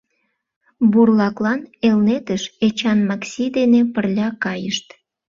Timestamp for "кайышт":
4.43-4.87